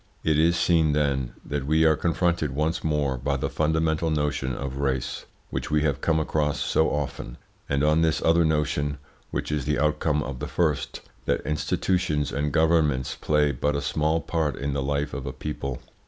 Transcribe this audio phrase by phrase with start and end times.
[0.23, 4.77] It is seen, then, that we are confronted once more by the fundamental notion of
[4.79, 7.37] race, which we have come across so often,
[7.69, 8.97] and on this other notion,
[9.29, 14.19] which is the outcome of the first, that institutions and governments play but a small
[14.19, 15.79] part in the life of a people.